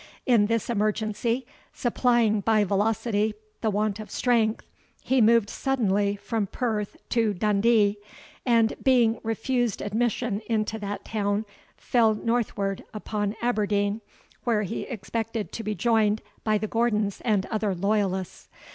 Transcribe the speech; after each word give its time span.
In 0.25 0.47
this 0.47 0.67
emergency, 0.67 1.45
supplying 1.73 2.39
by 2.41 2.63
velocity 2.63 3.35
the 3.61 3.69
want 3.69 3.99
of 3.99 4.09
strength, 4.09 4.65
he 5.03 5.21
moved 5.21 5.47
suddenly 5.47 6.15
from 6.15 6.47
Perth 6.47 6.97
to 7.09 7.35
Dundee, 7.35 7.97
and 8.43 8.73
being 8.81 9.19
refused 9.21 9.79
admission 9.79 10.41
into 10.47 10.79
that 10.79 11.05
town, 11.05 11.45
fell 11.77 12.15
northward 12.15 12.83
upon 12.95 13.35
Aberdeen, 13.43 14.01
where 14.43 14.63
he 14.63 14.85
expected 14.87 15.51
to 15.51 15.63
be 15.63 15.75
joined 15.75 16.23
by 16.43 16.57
the 16.57 16.65
Gordons 16.65 17.21
and 17.23 17.45
other 17.51 17.75
loyalists. 17.75 18.49